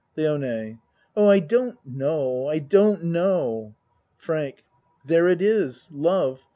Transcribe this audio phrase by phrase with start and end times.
[0.17, 0.79] LIONE
[1.15, 2.47] Oh, I don't know.
[2.47, 3.75] I don't know.
[4.17, 4.63] FRANK
[5.05, 5.85] There it is!
[5.91, 6.41] Love!